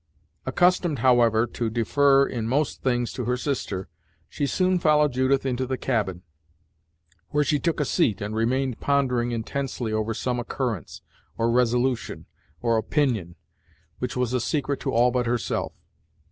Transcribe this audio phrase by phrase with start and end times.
[0.47, 3.87] Accustomed, however, to defer in most things to her sister,
[4.27, 6.23] she soon followed Judith into the cabin,
[7.29, 11.03] where she took a seat and remained pondering intensely over some occurrence,
[11.37, 12.25] or resolution,
[12.63, 13.35] or opinion
[13.99, 15.71] which was a secret to all but herself.